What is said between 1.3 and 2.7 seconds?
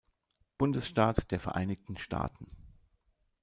der Vereinigten Staaten.